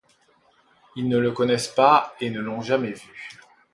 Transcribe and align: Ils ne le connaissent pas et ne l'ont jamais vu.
Ils 0.95 1.07
ne 1.07 1.19
le 1.19 1.31
connaissent 1.31 1.67
pas 1.67 2.15
et 2.19 2.31
ne 2.31 2.39
l'ont 2.41 2.63
jamais 2.63 2.93
vu. 2.93 3.29